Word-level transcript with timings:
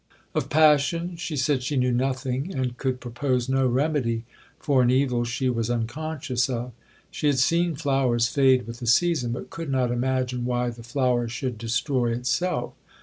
Of 0.33 0.49
passion, 0.49 1.15
she 1.17 1.37
said 1.37 1.61
she 1.61 1.77
knew 1.77 1.91
nothing, 1.91 2.51
and 2.55 2.75
could 2.75 2.99
propose 2.99 3.47
no 3.47 3.67
remedy 3.67 4.23
for 4.59 4.81
an 4.81 4.89
evil 4.89 5.25
she 5.25 5.47
was 5.47 5.69
unconscious 5.69 6.49
of. 6.49 6.71
She 7.11 7.27
had 7.27 7.37
seen 7.37 7.75
flowers 7.75 8.27
fade 8.27 8.65
with 8.65 8.79
the 8.79 8.87
season, 8.87 9.31
but 9.31 9.51
could 9.51 9.69
not 9.69 9.91
imagine 9.91 10.43
why 10.43 10.71
the 10.71 10.81
flower 10.81 11.27
should 11.27 11.59
destroy 11.59 12.13
itself. 12.13 12.73